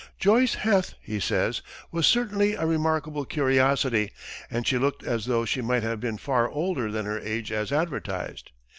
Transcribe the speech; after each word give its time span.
"Joice 0.19 0.55
Heth," 0.55 0.95
he 0.99 1.19
says, 1.19 1.61
"was 1.91 2.07
certainly 2.07 2.53
a 2.55 2.65
remarkable 2.65 3.23
curiosity, 3.23 4.09
and 4.49 4.65
she 4.65 4.79
looked 4.79 5.03
as 5.03 5.27
though 5.27 5.45
she 5.45 5.61
might 5.61 5.83
have 5.83 5.99
been 5.99 6.17
far 6.17 6.49
older 6.49 6.89
than 6.91 7.05
her 7.05 7.19
age 7.19 7.51
as 7.51 7.71
advertised. 7.71 8.49